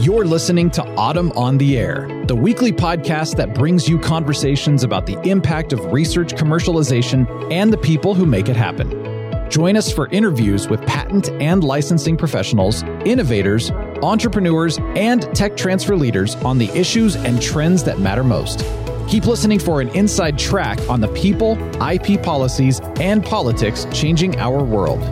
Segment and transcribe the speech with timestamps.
[0.00, 5.04] You're listening to AUTM on the Air, the weekly podcast that brings you conversations about
[5.04, 8.88] the impact of research commercialization and the people who make it happen.
[9.50, 13.70] Join us for interviews with patent and licensing professionals, innovators,
[14.02, 18.64] entrepreneurs, and tech transfer leaders on the issues and trends that matter most.
[19.06, 24.64] Keep listening for an inside track on the people, IP policies, and politics changing our
[24.64, 25.02] world.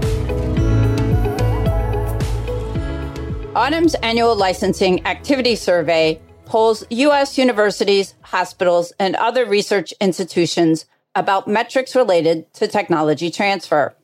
[3.59, 7.37] AUTM's annual licensing activity survey polls U.S.
[7.37, 13.97] universities, hospitals, and other research institutions about metrics related to technology transfer.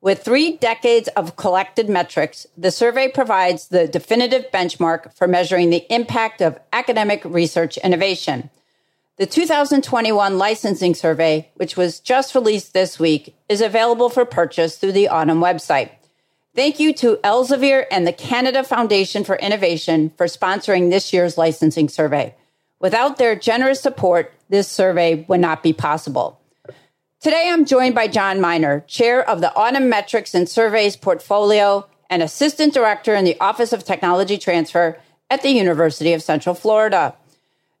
[0.00, 5.92] With three decades of collected metrics, the survey provides the definitive benchmark for measuring the
[5.92, 8.48] impact of academic research innovation.
[9.16, 14.92] The 2021 licensing survey, which was just released this week, is available for purchase through
[14.92, 15.90] the AUTM website.
[16.52, 21.88] Thank you to Elsevier and the Canada Foundation for Innovation for sponsoring this year's licensing
[21.88, 22.34] survey.
[22.80, 26.40] Without their generous support, this survey would not be possible.
[27.20, 32.20] Today, I'm joined by John Miner, chair of the AUTM Metrics and Surveys portfolio and
[32.20, 34.98] assistant director in the Office of Technology Transfer
[35.30, 37.14] at the University of Central Florida.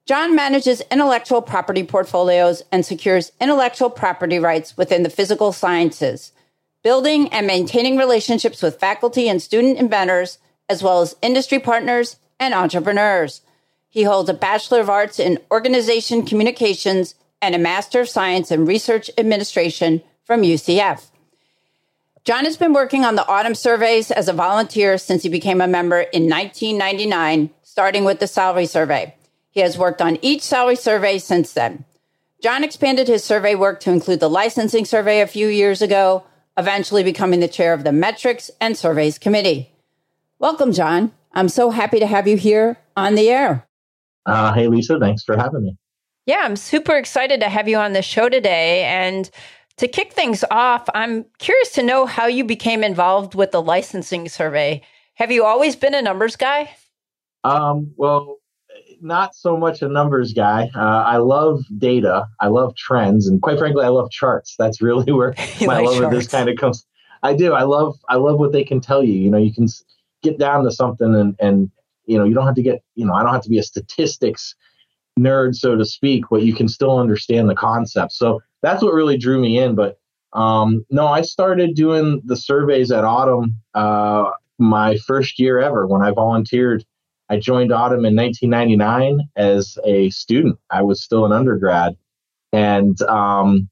[0.06, 6.30] John manages intellectual property portfolios and secures intellectual property rights within the physical sciences
[6.82, 12.54] building and maintaining relationships with faculty and student inventors, as well as industry partners and
[12.54, 13.42] entrepreneurs.
[13.88, 18.64] He holds a Bachelor of Arts in Organization Communications and a Master of Science in
[18.64, 21.10] Research Administration from UCF.
[22.24, 25.66] John has been working on the AUTM surveys as a volunteer since he became a
[25.66, 29.14] member in 1999, starting with the salary survey.
[29.50, 31.84] He has worked on each salary survey since then.
[32.42, 36.24] John expanded his survey work to include the licensing survey a few years ago,
[36.56, 39.72] eventually becoming the chair of the Metrics and Surveys Committee.
[40.38, 41.12] Welcome, John.
[41.32, 43.66] I'm so happy to have you here on the air.
[44.26, 45.76] Uh, hey, Lisa, thanks for having me.
[46.26, 48.84] Yeah, I'm super excited to have you on the show today.
[48.84, 49.30] And
[49.78, 54.28] to kick things off, I'm curious to know how you became involved with the licensing
[54.28, 54.82] survey.
[55.14, 56.70] Have you always been a numbers guy?
[57.44, 58.39] Um, well,
[59.00, 60.70] not so much a numbers guy.
[60.74, 62.26] Uh, I love data.
[62.40, 64.54] I love trends, and quite frankly, I love charts.
[64.58, 66.00] That's really where my love charts.
[66.00, 66.86] of this kind of comes.
[67.22, 67.52] I do.
[67.52, 67.98] I love.
[68.08, 69.14] I love what they can tell you.
[69.14, 69.66] You know, you can
[70.22, 71.70] get down to something, and and
[72.06, 72.82] you know, you don't have to get.
[72.94, 74.54] You know, I don't have to be a statistics
[75.18, 78.12] nerd, so to speak, but you can still understand the concept.
[78.12, 79.74] So that's what really drew me in.
[79.74, 79.98] But
[80.32, 86.02] um, no, I started doing the surveys at AUTM uh, my first year ever when
[86.02, 86.84] I volunteered
[87.30, 90.58] I joined AUTM in 1999 as a student.
[90.70, 91.96] I was still an undergrad,
[92.52, 93.70] and um,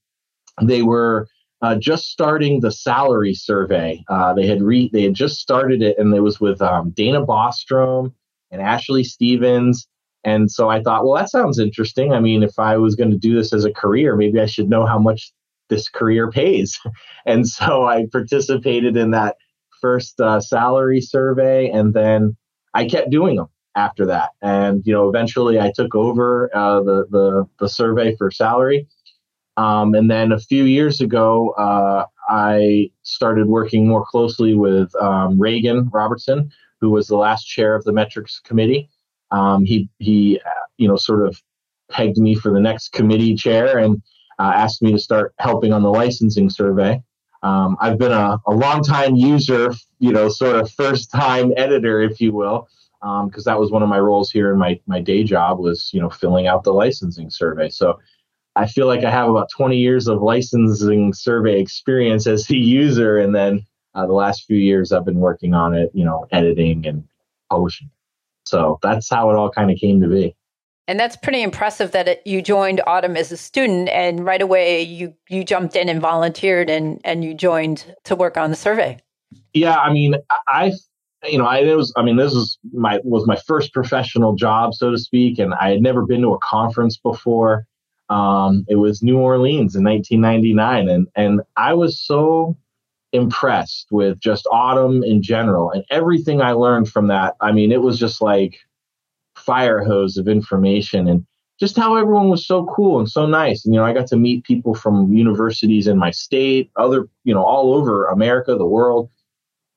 [0.63, 1.27] they were
[1.61, 4.03] uh, just starting the salary survey.
[4.09, 7.27] Uh, they had re- they had just started it, and it was with um, Dana
[7.27, 8.13] Bostrom
[8.53, 9.89] and Ashley Stevens.
[10.25, 12.13] And so I thought, well, that sounds interesting.
[12.13, 14.69] I mean, if I was going to do this as a career, maybe I should
[14.69, 15.33] know how much
[15.69, 16.79] this career pays.
[17.27, 19.37] and so I participated in that
[19.81, 22.37] first uh, salary survey, and then
[22.79, 24.31] I kept doing them after that.
[24.41, 28.87] And you know, eventually I took over uh, the, the the survey for salary.
[29.57, 35.41] Um, and then a few years ago, uh, I started working more closely with um,
[35.41, 38.89] Reagan Robertson, who was the last chair of the metrics committee.
[39.33, 40.41] Um, he he,
[40.77, 41.43] you know, sort of
[41.91, 44.01] pegged me for the next committee chair and
[44.39, 47.03] uh, asked me to start helping on the licensing survey.
[47.43, 52.01] Um, I've been a, a long time user, you know, sort of first time editor,
[52.01, 52.69] if you will,
[53.01, 55.91] because um, that was one of my roles here in my my day job was
[55.93, 57.69] you know filling out the licensing survey.
[57.69, 58.01] So
[58.57, 63.19] I feel like I have about 20 years of licensing survey experience as a user,
[63.19, 66.87] and then uh, the last few years I've been working on it, you know, editing
[66.87, 67.07] and
[67.51, 67.91] publishing.
[68.47, 70.35] So that's how it all kind of came to be.
[70.89, 74.81] And that's pretty impressive that it, you joined AUTM as a student, and right away
[74.83, 78.99] you you jumped in and volunteered, and and you joined to work on the survey.
[79.53, 80.15] Yeah, I mean,
[80.49, 80.73] I
[81.27, 84.73] you know, I it was I mean, this was my was my first professional job,
[84.75, 87.67] so to speak, and I had never been to a conference before.
[88.09, 92.57] Um, it was New Orleans in 1999, and and I was so
[93.13, 97.37] impressed with just AUTM in general and everything I learned from that.
[97.41, 98.59] I mean, it was just like
[99.49, 101.25] fire hose of information and
[101.59, 103.65] just how everyone was so cool and so nice.
[103.65, 107.35] And you know, I got to meet people from universities in my state, other you
[107.35, 109.11] know, all over America, the world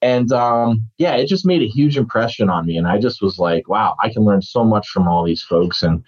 [0.02, 2.78] and um, yeah, it just made a huge impression on me.
[2.78, 5.84] And I just was like, wow, I can learn so much from all these folks.
[5.84, 6.04] And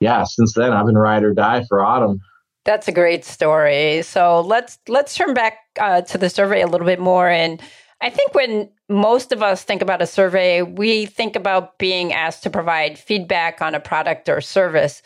[0.00, 2.18] yeah, since then I've been ride or die for AUTM.
[2.64, 4.02] That's a great story.
[4.02, 7.60] So let's let's turn back uh, to the survey a little bit more and
[8.00, 12.44] I think when most of us think about a survey, we think about being asked
[12.44, 15.02] to provide feedback on a product or service.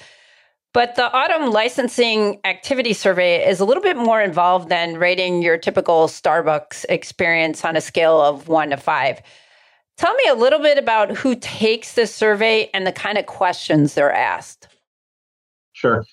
[0.74, 5.58] But the AUTM licensing activity survey is a little bit more involved than rating your
[5.58, 9.20] typical Starbucks experience on a scale of one to five.
[9.98, 13.94] Tell me a little bit about who takes this survey and the kind of questions
[13.94, 14.68] they're asked.
[15.74, 16.04] Sure.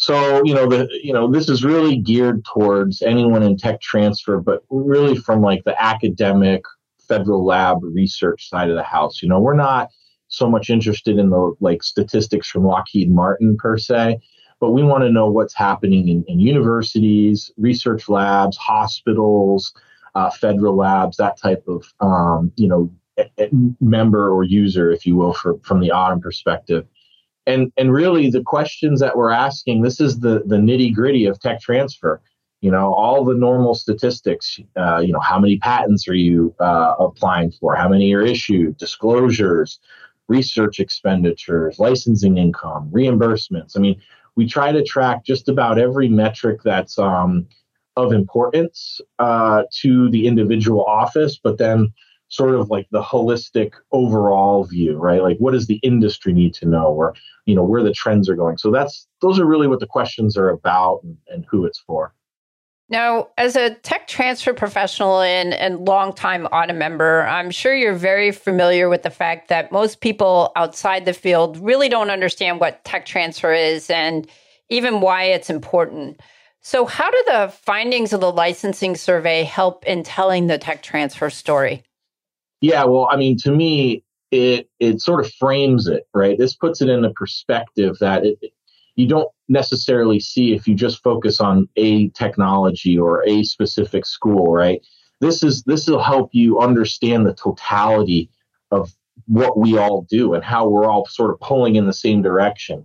[0.00, 4.40] So, you know, the you know, this is really geared towards anyone in tech transfer,
[4.40, 6.62] but really from like the academic
[7.06, 9.20] federal lab research side of the house.
[9.22, 9.90] You know, we're not
[10.28, 14.18] so much interested in the like statistics from Lockheed Martin per se,
[14.58, 19.74] but we want to know what's happening in, in universities, research labs, hospitals,
[20.14, 22.90] uh, federal labs, that type of um, you know
[23.82, 26.86] member or user, if you will, for, from the AUTM perspective.
[27.46, 31.40] And and really, the questions that we're asking, this is the the nitty gritty of
[31.40, 32.20] tech transfer.
[32.60, 34.58] You know, all the normal statistics.
[34.76, 37.74] Uh, you know, how many patents are you uh, applying for?
[37.74, 38.76] How many are issued?
[38.76, 39.80] Disclosures
[40.30, 43.76] research expenditures, licensing income, reimbursements.
[43.76, 44.00] I mean,
[44.36, 47.48] we try to track just about every metric that's um,
[47.96, 51.92] of importance uh, to the individual office, but then
[52.30, 55.22] sort of like the holistic overall view, right?
[55.22, 58.36] Like what does the industry need to know or, you know, where the trends are
[58.36, 58.56] going.
[58.56, 62.14] So that's, those are really what the questions are about and, and who it's for.
[62.88, 68.32] Now, as a tech transfer professional and, and longtime AUTM member, I'm sure you're very
[68.32, 73.06] familiar with the fact that most people outside the field really don't understand what tech
[73.06, 74.28] transfer is and
[74.70, 76.20] even why it's important.
[76.62, 81.30] So, how do the findings of the licensing survey help in telling the tech transfer
[81.30, 81.84] story?
[82.60, 86.38] Yeah, well, I mean, to me, it it sort of frames it right.
[86.38, 88.38] This puts it in a perspective that it,
[88.96, 94.52] you don't necessarily see if you just focus on a technology or a specific school,
[94.52, 94.80] right?
[95.20, 98.30] This is this will help you understand the totality
[98.70, 98.94] of
[99.26, 102.84] what we all do and how we're all sort of pulling in the same direction.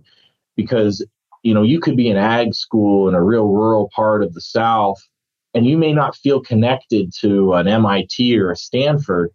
[0.56, 1.04] Because
[1.42, 4.40] you know, you could be an ag school in a real rural part of the
[4.40, 4.98] South,
[5.54, 9.30] and you may not feel connected to an MIT or a Stanford,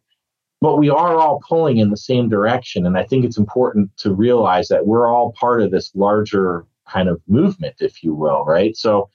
[0.61, 2.85] but we are all pulling in the same direction.
[2.85, 7.09] And I think it's important to realize that we're all part of this larger kind
[7.09, 8.77] of movement, if you will, right?
[8.77, 9.09] So,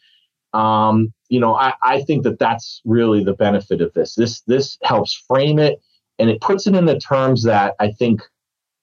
[0.52, 4.16] um, you know, I, I think that that's really the benefit of this.
[4.16, 5.80] This this helps frame it,
[6.18, 8.22] and it puts it in the terms that I think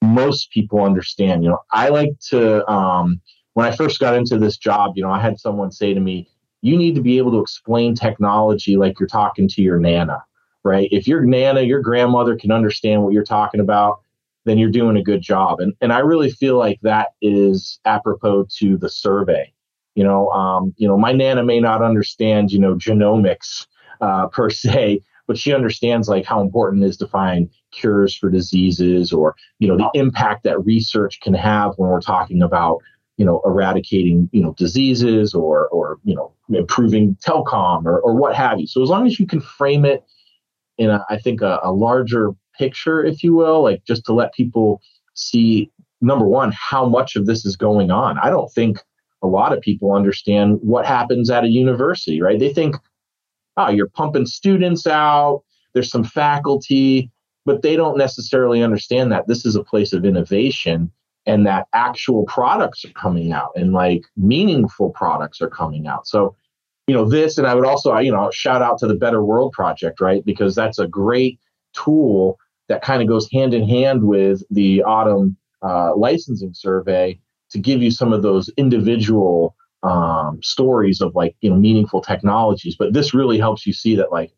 [0.02, 1.44] most people understand.
[1.44, 3.22] You know, I like to um,
[3.54, 6.30] when I first got into this job, you know, I had someone say to me,
[6.62, 10.24] "You need to be able to explain technology like you're talking to your nana."
[10.64, 10.88] Right?
[10.92, 14.02] If your nana, your grandmother can understand what you're talking about,
[14.46, 15.60] then you're doing a good job.
[15.60, 19.54] And and I really feel like that is apropos to the survey.
[19.96, 23.68] You know, um, you know, my nana may not understand, you know, genomics
[24.02, 28.30] uh, per se, but she understands like how important it is to find cures for
[28.30, 32.80] diseases or you know the impact that research can have when we're talking about
[33.18, 38.36] you know eradicating you know diseases or or you know improving telecom or, or what
[38.36, 40.04] have you so as long as you can frame it
[40.78, 44.34] in a, I think a, a larger picture, if you will, like just to let
[44.34, 44.82] people
[45.14, 45.72] see
[46.02, 48.20] number one, how much of this is going on.
[48.20, 48.80] I don't think
[49.22, 52.38] a lot of people understand what happens at a university, right?
[52.38, 52.76] They think,
[53.56, 55.44] oh, you're pumping students out,
[55.74, 57.10] there's some faculty,
[57.46, 60.92] but they don't necessarily understand that this is a place of innovation
[61.26, 66.06] and that actual products are coming out and like meaningful products are coming out.
[66.06, 66.36] So,
[66.88, 69.54] you know, this, and I would also, you know, shout out to the Better World
[69.54, 70.24] Project, right?
[70.26, 71.40] Because that's a great
[71.74, 72.38] tool
[72.68, 77.20] that kind of goes hand in hand with the AUTM uh, licensing survey
[77.52, 82.76] to give you some of those individual um, stories of like you know meaningful technologies.
[82.78, 84.32] But this really helps you see that like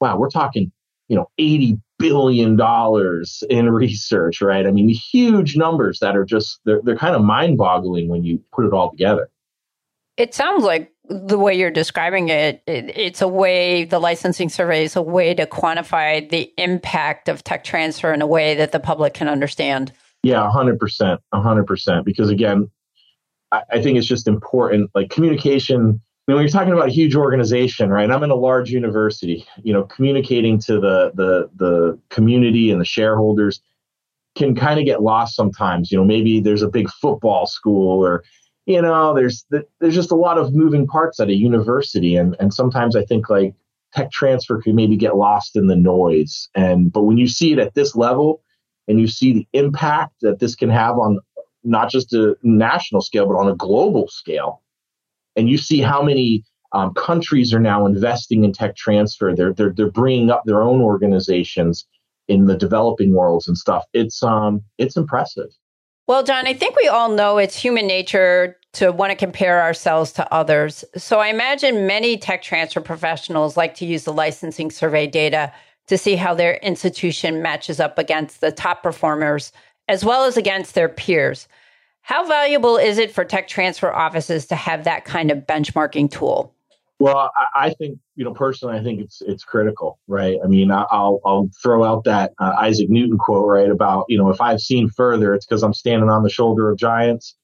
[0.00, 0.70] wow we're talking
[1.08, 4.66] you know 80 billion dollars in research right?
[4.66, 8.42] I mean huge numbers that are just they're, they're kind of mind boggling when you
[8.52, 9.30] put it all together.
[10.16, 14.84] It sounds like the way you're describing it, it, it's a way, the licensing survey
[14.84, 18.80] is a way to quantify the impact of tech transfer in a way that the
[18.80, 19.92] public can understand.
[20.22, 21.18] Yeah, 100%.
[21.34, 22.04] 100%.
[22.04, 22.70] Because again,
[23.52, 25.78] I, I think it's just important, like communication.
[26.26, 28.10] I mean, when you're talking about a huge organization, right?
[28.10, 29.46] I'm in a large university.
[29.62, 33.60] You know, communicating to the the the community and the shareholders
[34.34, 35.92] can kind of get lost sometimes.
[35.92, 38.24] You know, maybe there's a big football school or
[38.66, 42.52] you know, there's there's just a lot of moving parts at a university, and and
[42.52, 43.54] sometimes I think like
[43.92, 46.48] tech transfer could maybe get lost in the noise.
[46.54, 48.42] And but when you see it at this level,
[48.88, 51.18] and you see the impact that this can have on
[51.62, 54.62] not just a national scale but on a global scale,
[55.36, 56.44] and you see how many
[56.74, 59.32] Um, countries are now investing in tech transfer.
[59.32, 61.86] They're, they're, they're bringing up their own organizations
[62.26, 63.84] in the developing worlds and stuff.
[63.92, 65.50] It's, um, it's impressive.
[66.06, 70.12] Well, John, I think we all know it's human nature to want to compare ourselves
[70.12, 70.84] to others.
[70.96, 75.50] So I imagine many tech transfer professionals like to use the licensing survey data
[75.86, 79.50] to see how their institution matches up against the top performers
[79.88, 81.48] as well as against their peers.
[82.02, 86.54] How valuable is it for tech transfer offices to have that kind of benchmarking tool?
[87.00, 90.38] Well, I, think you know personally, I think it's it's critical, right?
[90.44, 94.30] I mean, I'll I'll throw out that uh, Isaac Newton quote, right, about you know
[94.30, 97.34] if I've seen further, it's because I'm standing on the shoulder of giants.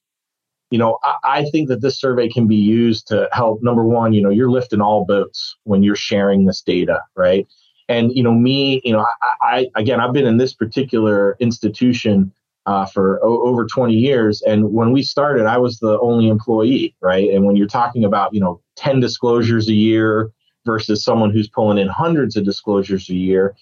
[0.69, 3.61] You know, I, I think that this survey can be used to help.
[3.61, 7.45] Number one, you know, you're lifting all boats when you're sharing this data, right?
[7.89, 12.31] And you know, me, you know, I, I again, I've been in this particular institution
[12.65, 14.41] uh, for o- over 20 years.
[14.41, 17.29] And when we started, I was the only employee, right?
[17.29, 20.31] And when you're talking about, you know, 10 disclosures a year
[20.65, 23.55] versus someone who's pulling in hundreds of disclosures a year,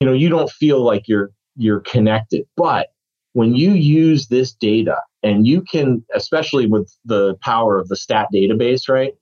[0.00, 2.46] you know, you don't feel like you're you're connected.
[2.56, 2.88] But
[3.32, 8.28] when you use this data and you can, especially with the power of the STATT
[8.32, 9.12] database, right?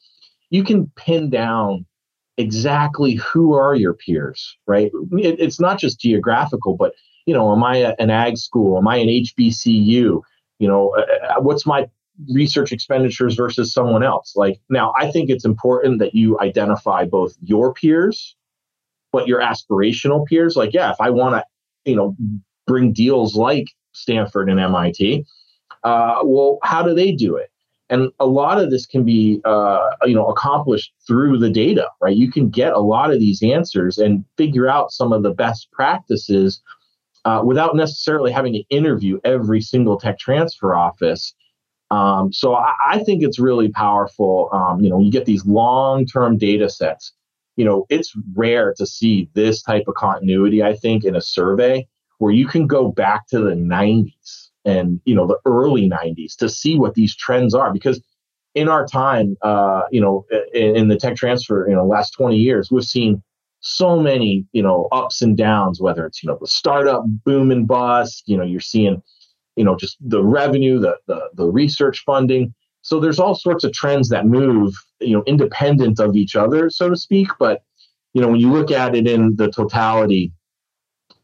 [0.50, 1.86] You can pin down
[2.36, 4.92] exactly who are your peers, right?
[5.12, 6.92] It, it's not just geographical, but
[7.24, 8.78] you know, am I an ag school?
[8.78, 10.20] Am I an HBCU?
[10.58, 11.86] You know, uh, uh, what's my
[12.32, 14.34] research expenditures versus someone else?
[14.36, 18.36] Like now, I think it's important that you identify both your peers,
[19.12, 20.56] but your aspirational peers.
[20.56, 22.16] Like, yeah, if I want to, you know,
[22.66, 25.24] bring deals like Stanford and MIT,
[25.84, 27.50] uh, well, how do they do it?
[27.88, 32.16] And a lot of this can be, uh, you know, accomplished through the data, right?
[32.16, 35.70] You can get a lot of these answers and figure out some of the best
[35.70, 36.60] practices
[37.24, 41.34] uh, without necessarily having to interview every single tech transfer office.
[41.90, 44.48] Um, so I, I, think it's really powerful.
[44.52, 47.12] Um, you know, you get these long-term data sets.
[47.54, 50.64] You know, it's rare to see this type of continuity.
[50.64, 51.86] I think in a survey
[52.18, 56.48] where you can go back to the 90s and you know the early 90s to
[56.48, 58.02] see what these trends are because
[58.56, 62.36] in our time, uh, you know, in, in the tech transfer, you know, last 20
[62.36, 63.22] years, we've seen
[63.60, 67.68] so many, you know, ups and downs, whether it's, you know, the startup boom and
[67.68, 69.02] bust, you know, you're seeing,
[69.56, 72.54] you know, just the revenue, the, the, the research funding.
[72.82, 76.88] So there's all sorts of trends that move, you know, independent of each other, so
[76.88, 77.28] to speak.
[77.38, 77.62] But,
[78.14, 80.32] you know, when you look at it in the totality,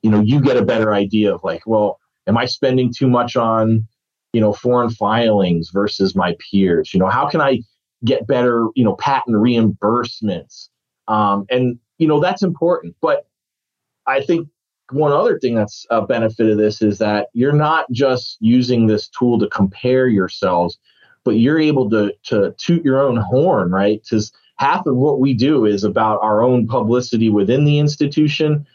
[0.02, 3.36] you know, you get a better idea of like, well, am I spending too much
[3.36, 3.86] on,
[4.32, 6.92] you know, foreign filings versus my peers?
[6.92, 7.60] You know, how can I
[8.04, 10.68] get better, you know, patent reimbursements?
[11.06, 12.96] Um, and you know, that's important.
[13.00, 13.26] But
[14.06, 14.48] I think
[14.92, 19.08] one other thing that's a benefit of this is that you're not just using this
[19.08, 20.78] tool to compare yourselves,
[21.24, 24.02] but you're able to to toot your own horn, right?
[24.02, 28.66] Because half of what we do is about our own publicity within the institution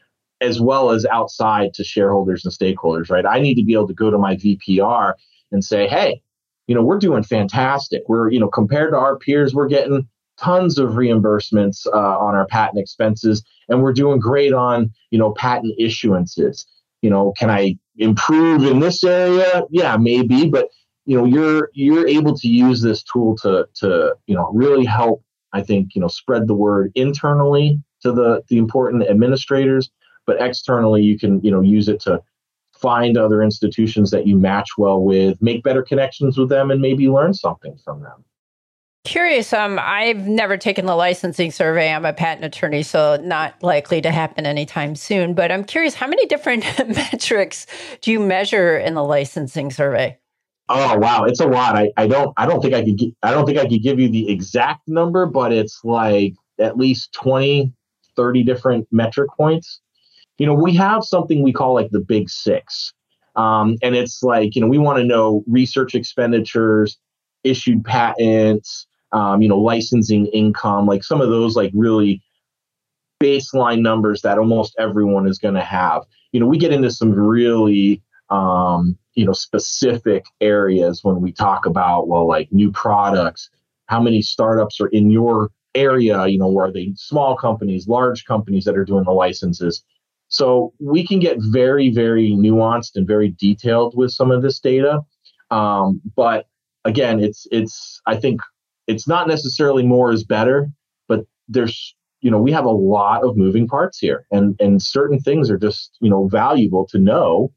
[0.41, 3.25] as well as outside to shareholders and stakeholders, right?
[3.25, 5.13] I need to be able to go to my VPR
[5.51, 6.21] and say, hey,
[6.67, 8.03] you know, we're doing fantastic.
[8.07, 10.07] We're, you know, compared to our peers, we're getting
[10.39, 15.34] tons of reimbursements uh, on our patent expenses, and we're doing great on you know
[15.34, 16.65] patent issuances.
[17.01, 19.63] You know, can I improve in this area?
[19.70, 20.70] Yeah, maybe, but
[21.06, 25.24] you know, you're you're able to use this tool to to you know really help.
[25.53, 29.89] I think you know spread the word internally to the the important administrators,
[30.25, 32.22] but externally you can you know use it to
[32.74, 37.10] find other institutions that you match well with, make better connections with them, and maybe
[37.10, 38.24] learn something from them.
[39.07, 41.93] Curious, um, I've never taken the licensing survey.
[41.93, 45.33] I'm a patent attorney, so not likely to happen anytime soon.
[45.33, 47.67] But I'm curious, how many different metrics
[48.01, 50.17] do you measure in the licensing survey?
[50.67, 51.77] Oh wow, it's a lot.
[51.77, 54.09] I, I don't I don't think I could I don't think I could give you
[54.09, 57.71] the exact number, but it's like at least 20,
[58.17, 59.79] 30 different metric points.
[60.37, 62.93] You know, we have something we call like the big six.
[63.37, 66.97] Um, and it's like, you know, we want to know research expenditures,
[67.45, 72.21] issued patents, um, you know, licensing income, like some of those like really
[73.21, 76.03] baseline numbers that almost everyone is going to have.
[76.31, 81.65] You know, we get into some really um, you know specific areas when we talk
[81.65, 83.49] about well, like new products.
[83.87, 86.27] How many startups are in your area?
[86.27, 89.83] You know, are they small companies, large companies that are doing the licenses?
[90.29, 94.99] So we can get very, very nuanced and very detailed with some of this data.
[95.51, 96.47] Um, but
[96.83, 98.41] again, it's it's I think
[98.88, 100.70] it's not necessarily more is better,
[101.08, 105.20] but there's you know we have a lot of moving parts here, and and certain
[105.20, 107.51] things are just you know valuable to know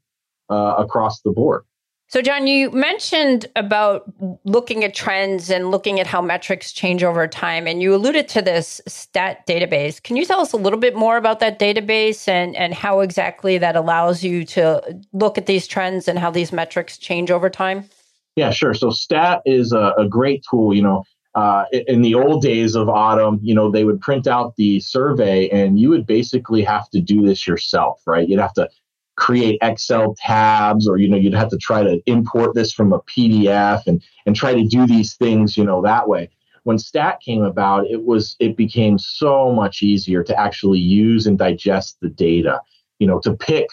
[0.51, 1.65] uh, across the board.
[2.11, 7.29] So, John, you mentioned about looking at trends and looking at how metrics change over
[7.29, 10.03] time, and you alluded to this STATT database.
[10.03, 13.59] Can you tell us a little bit more about that database and, and how exactly
[13.59, 17.89] that allows you to look at these trends and how these metrics change over time?
[18.35, 18.75] Yeah, sure.
[18.75, 20.75] So, stat is a, a great tool.
[20.75, 24.57] You know, uh, in the old days of AUTM, you know, they would print out
[24.57, 28.29] the survey and you would basically have to do this yourself, right?
[28.29, 28.69] You'd have to
[29.17, 33.01] create Excel tabs or, you know, you'd have to try to import this from a
[33.03, 36.31] PDF and, and try to do these things, you know, that way.
[36.65, 41.39] When STATT came about, it was, it became so much easier to actually use and
[41.39, 42.61] digest the data,
[42.99, 43.69] you know, to pick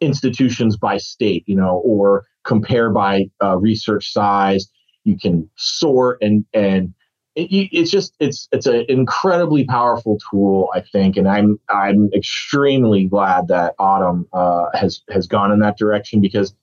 [0.00, 4.68] institutions by state, you know, or compare by uh, research size.
[5.06, 6.92] You can sort and, and
[7.36, 13.04] it, it's just it's it's an incredibly powerful tool, I think, and I'm I'm extremely
[13.04, 16.54] glad that AUTM uh, has has gone in that direction because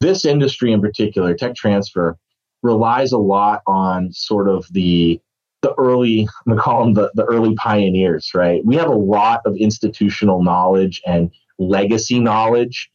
[0.00, 2.16] this industry in particular, tech transfer,
[2.62, 5.20] relies a lot on sort of the
[5.62, 8.64] the early I'm gonna call them the, the early pioneers, right?
[8.64, 12.90] We have a lot of institutional knowledge and legacy knowledge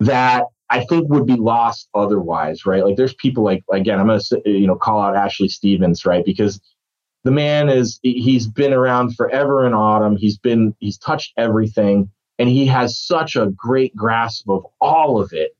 [0.00, 2.84] that I think would be lost otherwise, right?
[2.84, 6.24] Like there's people like again, I'm gonna you know call out Ashley Stevens, right?
[6.24, 6.60] Because
[7.24, 10.18] the man is he's been around forever in AUTM.
[10.18, 15.32] He's been he's touched everything, and he has such a great grasp of all of
[15.32, 15.56] it.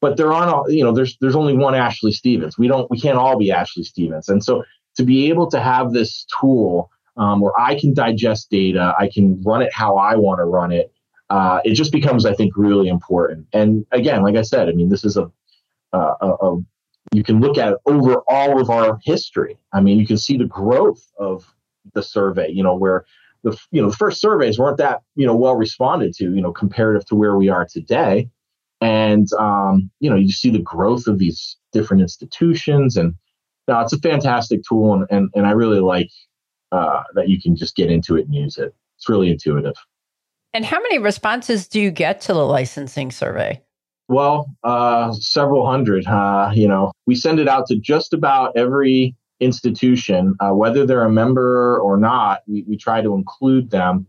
[0.00, 2.56] But there aren't you know there's there's only one Ashley Stevens.
[2.56, 4.64] We don't we can't all be Ashley Stevens, and so
[4.96, 9.42] to be able to have this tool um, where I can digest data, I can
[9.42, 10.93] run it how I want to run it
[11.34, 13.48] uh, it just becomes, I think, really important.
[13.52, 15.28] And again, like I said, I mean, this is a,
[15.92, 16.58] a, a,
[17.12, 19.58] you can look at it over all of our history.
[19.72, 21.52] I mean, you can see the growth of
[21.92, 22.50] the survey.
[22.50, 23.04] You know, where
[23.42, 26.32] the you know the first surveys weren't that you know well responded to.
[26.32, 28.30] You know, comparative to where we are today.
[28.80, 33.12] And um, you know, you see the growth of these different institutions, and
[33.66, 36.10] now it's a fantastic tool, and and, and I really like
[36.70, 38.72] uh, that you can just get into it and use it.
[38.98, 39.74] It's really intuitive.
[40.54, 43.60] And how many responses do you get to the licensing survey?
[44.06, 46.06] Well, uh, several hundred.
[46.06, 51.04] Uh, you know, we send it out to just about every institution, uh, whether they're
[51.04, 52.42] a member or not.
[52.46, 54.06] We, we try to include them.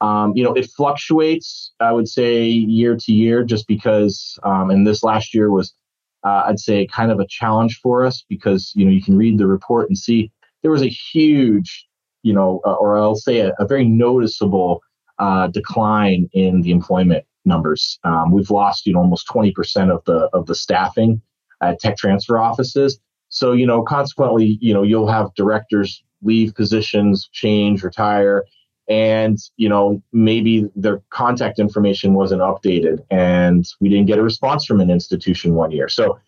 [0.00, 1.72] Um, you know, it fluctuates.
[1.80, 4.38] I would say year to year, just because.
[4.44, 5.74] Um, and this last year was,
[6.22, 9.38] uh, I'd say, kind of a challenge for us because you know you can read
[9.38, 10.30] the report and see
[10.62, 11.88] there was a huge,
[12.22, 14.82] you know, uh, or I'll say a, a very noticeable
[15.18, 17.98] uh, decline in the employment numbers.
[18.04, 21.20] Um, we've lost you know almost 20% of the of the staffing
[21.62, 23.00] at tech transfer offices.
[23.28, 28.44] So you know consequently you know you'll have directors leave positions, change, retire,
[28.88, 34.64] and you know maybe their contact information wasn't updated, and we didn't get a response
[34.64, 35.88] from an institution one year.
[35.88, 36.18] So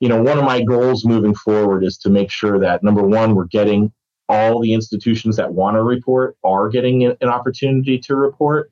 [0.00, 3.34] you know one of my goals moving forward is to make sure that number one
[3.34, 3.92] we're getting
[4.28, 8.70] all the institutions that want to report are getting an opportunity to report.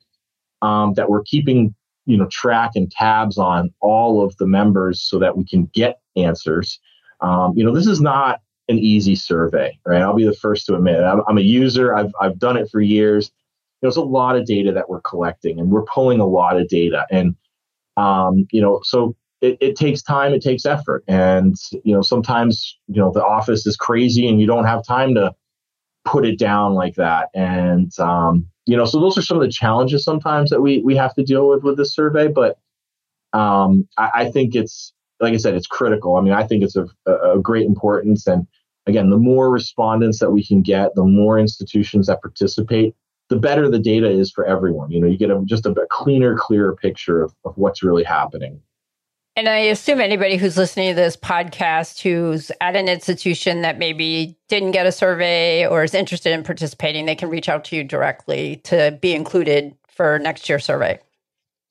[0.61, 1.73] Um, that we're keeping
[2.05, 5.99] you know track and tabs on all of the members so that we can get
[6.15, 6.79] answers.
[7.19, 10.01] Um, you know, this is not an easy survey, right?
[10.01, 11.03] I'll be the first to admit it.
[11.03, 11.95] I'm, I'm a user.
[11.95, 13.31] I've I've done it for years.
[13.81, 17.05] There's a lot of data that we're collecting, and we're pulling a lot of data,
[17.09, 17.35] and
[17.97, 21.03] um, you know, so it, it, takes time, it takes effort.
[21.07, 25.15] And, you know, sometimes, you know, the office is crazy and you don't have time
[25.15, 25.33] to
[26.05, 27.29] put it down like that.
[27.33, 30.95] And um, you know, so those are some of the challenges sometimes that we we
[30.95, 32.27] have to deal with with this survey.
[32.27, 32.57] But
[33.33, 36.17] um, I, I, think it's like I said, it's critical.
[36.17, 38.27] I mean, I think it's of a, great importance.
[38.27, 38.45] And
[38.87, 42.93] again, the more respondents that we can get, the more institutions that participate,
[43.29, 44.91] the better the data is for everyone.
[44.91, 48.03] You know, you get a, just a, a cleaner, clearer picture of, of what's really
[48.03, 48.61] happening.
[49.37, 54.37] And I assume anybody who's listening to this podcast who's at an institution that maybe
[54.49, 57.83] didn't get a survey or is interested in participating, they can reach out to you
[57.83, 60.99] directly to be included for next year's survey.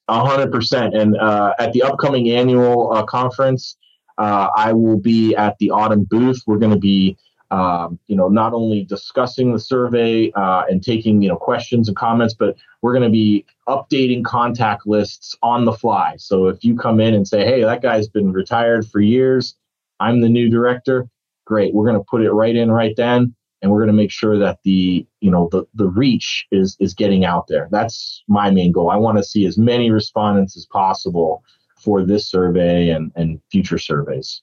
[0.08, 0.94] A hundred percent.
[0.94, 3.76] And uh, at the upcoming annual uh, conference,
[4.16, 6.42] uh, I will be at the AUTM booth.
[6.46, 7.16] We're going to be
[7.50, 11.96] um, you know, not only discussing the survey uh, and taking, you know, questions and
[11.96, 16.14] comments, but we're going to be updating contact lists on the fly.
[16.16, 19.56] So if you come in and say, hey, that guy's been retired for years,
[19.98, 21.08] I'm the new director,
[21.44, 21.74] great.
[21.74, 23.34] We're going to put it right in right then.
[23.62, 26.94] And we're going to make sure that the, you know, the, the reach is, is
[26.94, 27.68] getting out there.
[27.70, 28.90] That's my main goal.
[28.90, 31.44] I want to see as many respondents as possible
[31.76, 34.40] for this survey and, and future surveys.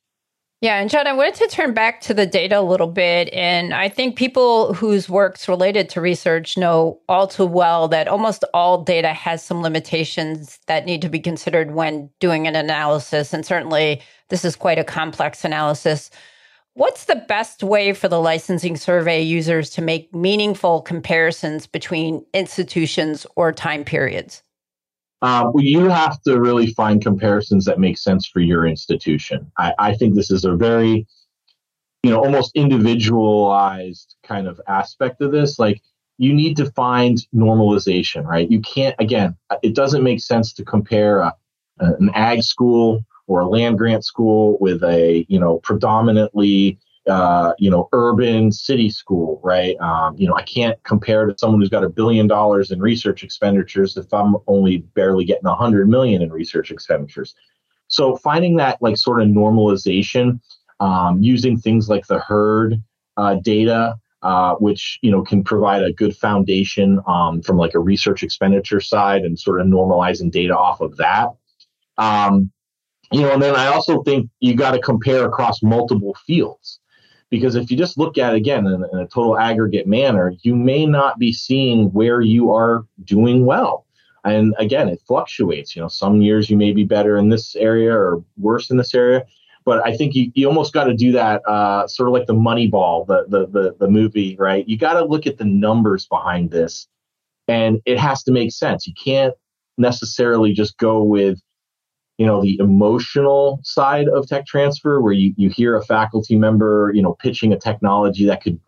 [0.60, 3.32] Yeah, and John, I wanted to turn back to the data a little bit.
[3.32, 8.44] And I think people whose work's related to research know all too well that almost
[8.56, 13.34] all data has some limitations that need to be considered when doing an analysis.
[13.34, 16.10] And certainly, this is quite a complex analysis.
[16.74, 23.28] What's the best way for the licensing survey users to make meaningful comparisons between institutions
[23.36, 24.42] or time periods?
[25.22, 29.52] Um, you have to really find comparisons that make sense for your institution.
[29.58, 31.08] I, I think this is a very,
[32.04, 35.58] you know, almost individualized kind of aspect of this.
[35.58, 35.82] Like
[36.20, 38.50] you need to find normalization, right?
[38.50, 41.34] You can't, again, it doesn't make sense to compare a,
[41.80, 47.70] an ag school or a land grant school with a, you know, predominantly uh, you
[47.70, 49.76] know, urban city school, right?
[49.80, 53.24] Um, you know, I can't compare to someone who's got a billion dollars in research
[53.24, 57.34] expenditures if I'm only barely getting a hundred million in research expenditures.
[57.88, 60.42] So finding that like sort of normalization,
[60.80, 62.82] um, using things like the HERD
[63.16, 67.80] uh, data, uh, which you know can provide a good foundation um, from like a
[67.80, 71.30] research expenditure side and sort of normalizing data off of that.
[71.98, 72.52] Um,
[73.12, 76.80] you know, and then I also think you got to compare across multiple fields.
[77.30, 80.56] Because if you just look at it again in, in a total aggregate manner, you
[80.56, 83.86] may not be seeing where you are doing well.
[84.24, 85.76] And again, it fluctuates.
[85.76, 88.94] You know, some years you may be better in this area or worse in this
[88.94, 89.26] area.
[89.66, 92.34] But I think you, you almost got to do that uh, sort of like the
[92.34, 94.66] Moneyball, the, the the the movie, right?
[94.66, 96.88] You got to look at the numbers behind this,
[97.50, 98.88] and it has to make sense.
[98.88, 99.34] You can't
[99.78, 101.42] necessarily just go with
[102.18, 106.92] you know the emotional side of tech transfer where you, you hear a faculty member
[106.94, 108.60] you know pitching a technology that could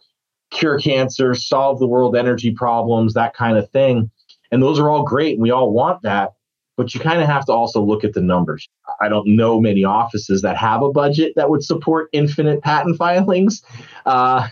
[0.51, 4.09] cure cancer solve the world energy problems that kind of thing.
[4.51, 6.31] And those are all great and we all want that
[6.79, 8.65] but you kind of have to also look at the numbers.
[9.01, 13.61] I don't know many offices that have a budget that would support infinite patent filings.
[14.05, 14.47] Uh,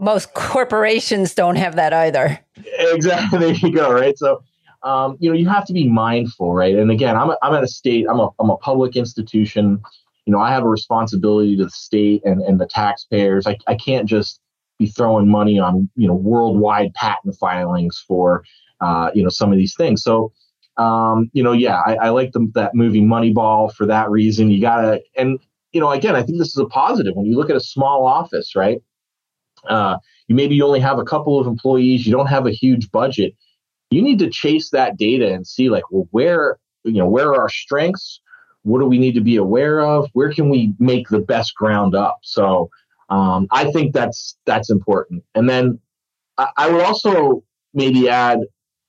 [0.00, 2.40] most corporations don't have that either.
[2.80, 4.18] Exactly there you go right?
[4.18, 4.42] So
[4.82, 6.74] um, you know, you have to be mindful, right?
[6.74, 9.80] And again, I'm, a, I'm at a state, I'm a, I'm a public institution.
[10.26, 13.46] You know, I have a responsibility to the state and, and the taxpayers.
[13.46, 14.40] I, I can't just
[14.78, 18.44] be throwing money on, you know, worldwide patent filings for,
[18.80, 20.02] uh, you know, some of these things.
[20.02, 20.32] So,
[20.78, 24.50] um, you know, yeah, I, I like the, that movie Moneyball for that reason.
[24.50, 25.38] You gotta, and
[25.72, 28.06] you know, again, I think this is a positive when you look at a small
[28.06, 28.78] office, right?
[29.68, 32.90] Uh, you maybe you only have a couple of employees, you don't have a huge
[32.90, 33.34] budget
[33.90, 37.42] you need to chase that data and see like well where you know where are
[37.42, 38.20] our strengths?
[38.62, 40.08] What do we need to be aware of?
[40.12, 42.18] Where can we make the best ground up?
[42.22, 42.70] So
[43.08, 45.24] um, i think that's that's important.
[45.34, 45.78] And then
[46.38, 47.42] i, I would also
[47.74, 48.40] maybe add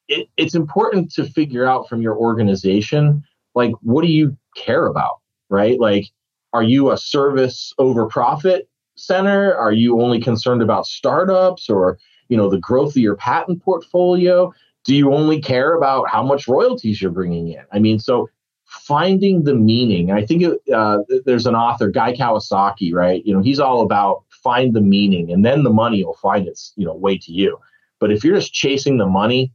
[0.07, 3.23] it, it's important to figure out from your organization
[3.55, 5.79] like what do you care about right?
[5.79, 6.05] Like
[6.53, 9.55] are you a service over profit center?
[9.55, 14.51] Are you only concerned about startups or you know the growth of your patent portfolio
[14.83, 17.63] do you only care about how much royalties you're bringing in?
[17.71, 18.29] I mean, so
[18.71, 20.11] finding the meaning.
[20.11, 23.23] I think uh, there's an author, Guy Kawasaki, right?
[23.25, 26.73] You know, he's all about find the meaning, and then the money will find its
[26.77, 27.59] you know way to you.
[27.99, 29.53] But if you're just chasing the money,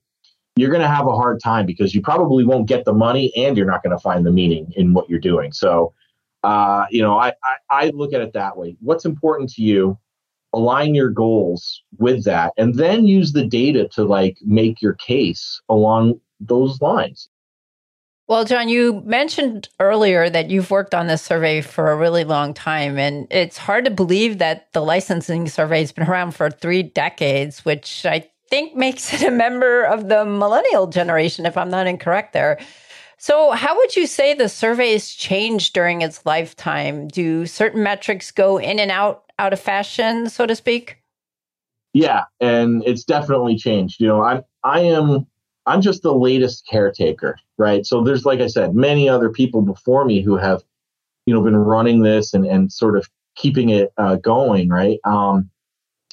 [0.54, 3.56] you're going to have a hard time because you probably won't get the money, and
[3.56, 5.50] you're not going to find the meaning in what you're doing.
[5.52, 5.94] So,
[6.44, 8.76] uh, you know, I, I I look at it that way.
[8.80, 9.98] What's important to you?
[10.56, 15.60] Align your goals with that and then use the data to like make your case
[15.68, 17.28] along those lines
[18.28, 22.54] well, John, you mentioned earlier that you've worked on this survey for a really long
[22.54, 26.82] time, and it's hard to believe that the licensing survey has been around for three
[26.82, 31.86] decades, which I think makes it a member of the millennial generation, if I'm not
[31.86, 32.58] incorrect there.
[33.18, 37.06] So, how would you say the survey has changed during its lifetime?
[37.06, 41.02] Do certain metrics go in and out out of fashion, so to speak?
[41.92, 44.00] Yeah, and it's definitely changed.
[44.00, 45.26] You know, I I am
[45.66, 47.86] I'm just the latest caretaker, right?
[47.86, 50.62] So there's like I said, many other people before me who have,
[51.24, 54.98] you know, been running this and and sort of keeping it uh, going, right?
[55.04, 55.50] Um,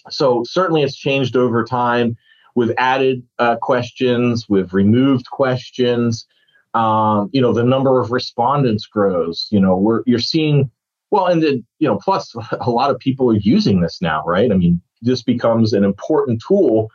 [0.10, 2.18] so certainly it's changed over time.
[2.56, 6.26] We've added uh, questions, we've removed questions.
[6.74, 9.48] Um, you know, the number of respondents grows.
[9.52, 10.72] You know, we're you're seeing
[11.13, 14.52] well, and then, you know, plus a lot of people are using this now, right?
[14.52, 16.89] I mean, this becomes an important tool.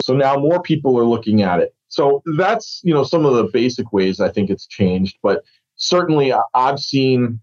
[0.00, 1.74] So now more people are looking at it.
[1.88, 5.18] So that's, you know, some of the basic ways I think it's changed.
[5.24, 5.42] But
[5.74, 7.40] certainly I've seen,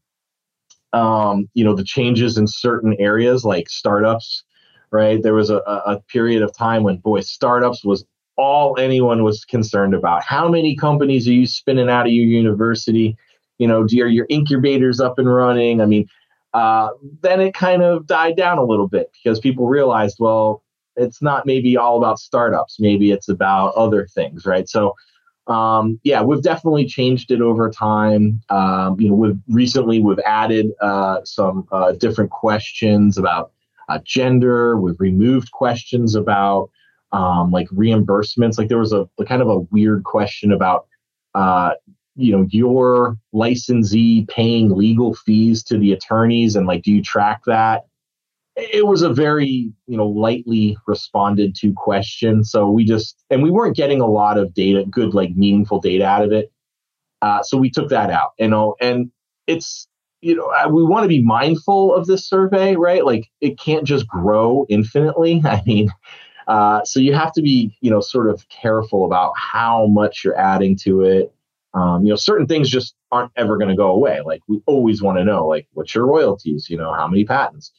[0.94, 4.46] um, you know, the changes in certain areas like startups,
[4.90, 5.22] right?
[5.22, 8.06] There was a, a period of time when, boy, startups was
[8.38, 10.24] all anyone was concerned about.
[10.24, 13.18] How many companies are you spinning out of your university?
[13.58, 15.82] You know, are your incubators up and running?
[15.82, 16.08] I mean,
[16.54, 16.90] uh,
[17.22, 20.64] then it kind of died down a little bit because people realized, well,
[20.96, 22.78] it's not maybe all about startups.
[22.80, 24.68] Maybe it's about other things, right?
[24.68, 24.96] So,
[25.48, 28.42] um, yeah, we've definitely changed it over time.
[28.50, 33.52] Um, you know, we've recently we've added uh, some uh, different questions about
[33.90, 34.80] uh, gender.
[34.80, 36.70] We've removed questions about
[37.12, 38.58] um, like reimbursements.
[38.58, 40.88] Like there was a, a, kind of a weird question about
[41.36, 41.72] uh,
[42.16, 47.42] you know your licensee paying legal fees to the attorneys and like do you track
[47.46, 47.86] that?
[48.56, 52.44] It was a very you know lightly responded to question.
[52.44, 56.06] So we just and we weren't getting a lot of data good like meaningful data
[56.06, 56.52] out of it.
[57.22, 59.12] Uh, so we took that out you know and
[59.48, 59.88] it's
[60.22, 63.06] you know we want to be mindful of this survey right?
[63.06, 65.42] Like it can't just grow infinitely.
[65.46, 65.90] I mean
[66.48, 70.38] uh, so you have to be you know sort of careful about how much you're
[70.38, 71.34] adding to it
[71.74, 74.22] um, you know, certain things just aren't ever going to go away.
[74.26, 76.68] Like we always want to know, like, what's your royalties?
[76.70, 77.72] You know, how many patents?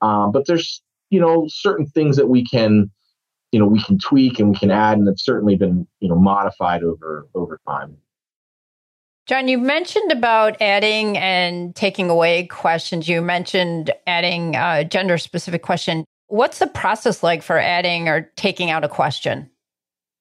[0.00, 2.90] Um, but there's, you know, certain things that we can,
[3.50, 6.16] you know, we can tweak and we can add, and have certainly been, you know,
[6.16, 7.96] modified over over time.
[9.26, 13.08] John, you mentioned about adding and taking away questions.
[13.08, 16.04] You mentioned adding a gender specific question.
[16.28, 19.50] What's the process like for adding or taking out a question?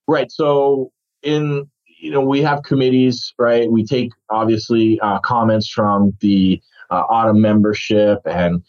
[0.07, 0.31] Right.
[0.31, 0.91] So
[1.23, 3.71] in you know, we have committees, right?
[3.71, 8.63] We take obviously uh, comments from the uh, AUTM membership, and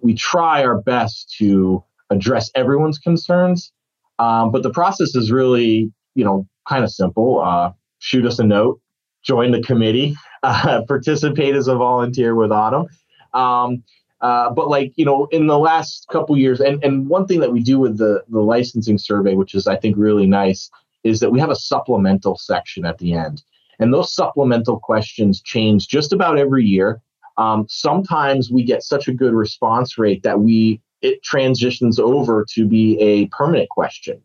[0.00, 3.72] we try our best to address everyone's concerns.
[4.18, 7.40] Um, but the process is really, you know, kind of simple.
[7.40, 8.80] Uh, shoot us a note,
[9.22, 12.86] join the committee, uh, participate as a volunteer with AUTM.
[13.34, 13.82] Um,
[14.20, 17.52] uh, but like you know, in the last couple years, and and one thing that
[17.52, 20.70] we do with the the licensing survey, which is I think really nice,
[21.04, 23.42] is that we have a supplemental section at the end.
[23.78, 27.00] And those supplemental questions change just about every year.
[27.36, 32.64] Um, sometimes we get such a good response rate that we it transitions over to
[32.64, 34.22] be a permanent question,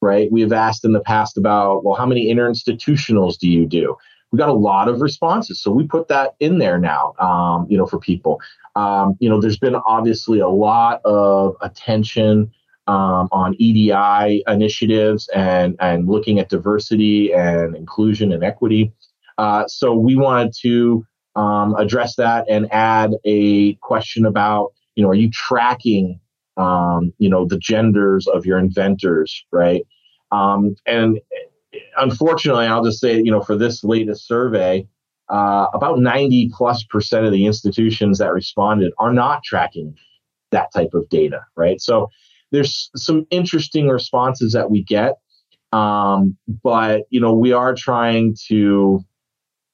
[0.00, 0.30] right?
[0.30, 3.96] We have asked in the past about, well, how many interinstitutionals do you do?
[4.30, 7.76] We got a lot of responses, so we put that in there now, um, you
[7.76, 8.40] know, for people.
[8.76, 12.52] Um, you know, there's been obviously a lot of attention
[12.90, 18.92] um, on EDI initiatives and, and looking at diversity and inclusion and equity.
[19.38, 25.08] Uh, so we wanted to um, address that and add a question about, you know,
[25.08, 26.18] are you tracking,
[26.56, 29.86] um, you know, the genders of your inventors, right?
[30.32, 31.20] Um, and
[31.96, 34.84] unfortunately, I'll just say, you know, for this latest survey,
[35.28, 39.94] uh, about 90 plus percent of the institutions that responded are not tracking
[40.50, 41.80] that type of data, right?
[41.80, 42.08] So
[42.50, 45.14] there's some interesting responses that we get.
[45.72, 49.04] Um, but you know, we are trying to,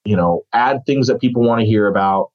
[0.05, 2.31] you know, add things that people want to hear about,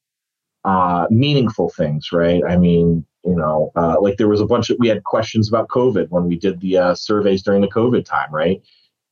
[0.64, 2.42] uh, meaningful things, right?
[2.48, 5.68] I mean, you know, uh, like there was a bunch of we had questions about
[5.70, 8.62] COVID when we did the uh, surveys during the COVID time, right?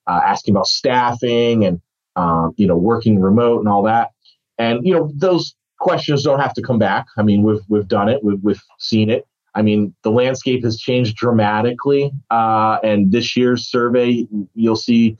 [0.07, 1.79] Uh, asking about staffing and
[2.15, 4.09] um, you know working remote and all that,
[4.57, 7.05] and you know those questions don't have to come back.
[7.17, 9.25] I mean, we've we've done it, we've we've seen it.
[9.55, 12.11] I mean, the landscape has changed dramatically.
[12.29, 15.17] Uh, and this year's survey, you'll see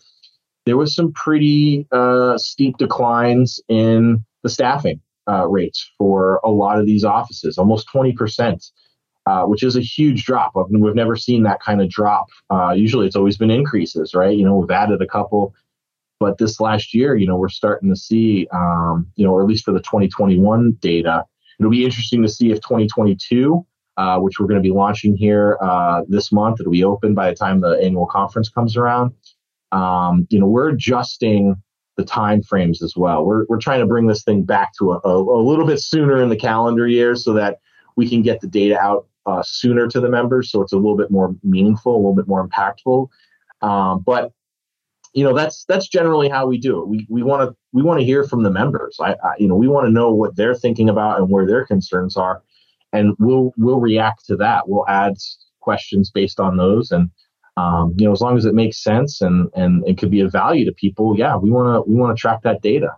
[0.65, 6.79] there was some pretty uh, steep declines in the staffing uh, rates for a lot
[6.79, 8.71] of these offices, almost 20%,
[9.25, 10.53] uh, which is a huge drop.
[10.69, 12.27] We've never seen that kind of drop.
[12.49, 14.35] Uh, usually it's always been increases, right?
[14.35, 15.53] You know, we've added a couple.
[16.19, 19.47] But this last year, you know, we're starting to see, um, you know, or at
[19.47, 21.23] least for the 2021 data,
[21.59, 23.65] it'll be interesting to see if 2022
[23.99, 26.62] uh, which we're going to be launching here uh, this month.
[26.62, 29.13] It'll be open by the time the annual conference comes around.
[29.73, 31.62] Um, you know, we're adjusting
[31.97, 33.25] the time frames as well.
[33.25, 36.23] We're, we're trying to bring this thing back to a, a, a little bit sooner
[36.23, 37.59] in the calendar year so that
[37.97, 40.95] we can get the data out uh, sooner to the members, so it's a little
[40.95, 43.09] bit more meaningful, a little bit more impactful.
[43.62, 44.31] Um, but
[45.13, 46.88] you know that's that's generally how we do it.
[46.88, 48.97] We we want to we want to hear from the members.
[49.01, 51.65] I, I you know we want to know what they're thinking about and where their
[51.65, 52.41] concerns are,
[52.93, 54.67] and we'll we'll react to that.
[54.67, 55.13] We'll add
[55.60, 57.10] questions based on those, and
[57.58, 60.32] um, you know, as long as it makes sense and and it could be of
[60.32, 62.89] value to people, yeah, we want to we want to track that data.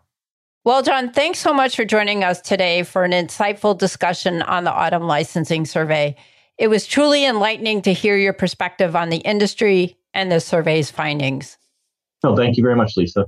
[0.63, 4.71] Well, John, thanks so much for joining us today for an insightful discussion on the
[4.71, 6.15] AUTM licensing survey.
[6.59, 11.57] It was truly enlightening to hear your perspective on the industry and the survey's findings.
[12.23, 13.25] No, thank you very much, Lisa.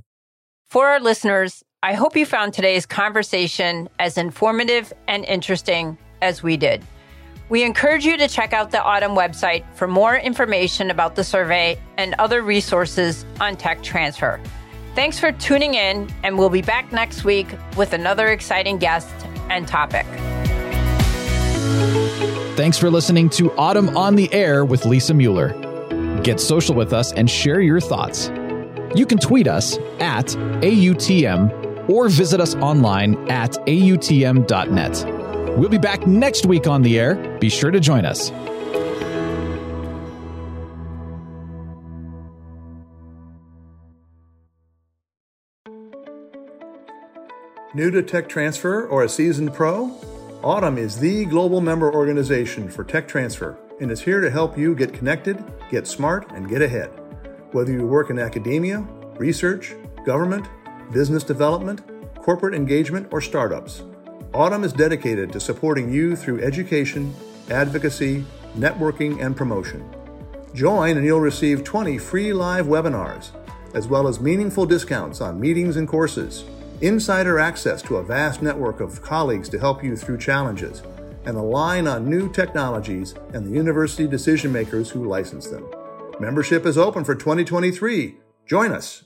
[0.68, 6.58] For our listeners, I hope you found today's conversation as informative and interesting as we
[6.58, 6.84] did.
[7.50, 11.78] We encourage you to check out the AUTM website for more information about the survey
[11.98, 14.40] and other resources on tech transfer.
[14.96, 19.10] Thanks for tuning in, and we'll be back next week with another exciting guest
[19.50, 20.06] and topic.
[22.56, 25.54] Thanks for listening to AUTM on the Air with Lisa Mueller.
[26.22, 28.30] Get social with us and share your thoughts.
[28.96, 35.23] You can tweet us at AUTM or visit us online at AUTM.net.
[35.58, 37.16] We'll be back next week on the air.
[37.40, 38.32] Be sure to join us.
[47.76, 49.90] New to tech transfer or a seasoned pro?
[50.44, 54.76] AUTM is the global member organization for tech transfer and is here to help you
[54.76, 56.90] get connected, get smart, and get ahead.
[57.52, 58.80] Whether you work in academia,
[59.18, 60.48] research, government,
[60.92, 61.82] business development,
[62.16, 63.84] corporate engagement, or startups,
[64.34, 67.14] AUTM is dedicated to supporting you through education,
[67.52, 68.26] advocacy,
[68.58, 69.88] networking, and promotion.
[70.56, 73.30] Join and you'll receive 20 free live webinars,
[73.76, 76.46] as well as meaningful discounts on meetings and courses
[76.82, 80.82] insider access to a vast network of colleagues to help you through challenges,
[81.26, 85.66] and align on new technologies and the university decision makers who license them.
[86.20, 88.18] Membership is open for 2023.
[88.48, 89.04] Join us